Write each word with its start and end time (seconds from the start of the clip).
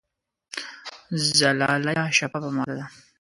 زلالیه 1.37 2.05
شفافه 2.17 2.49
ماده 2.55 2.73
ده. 2.79 2.85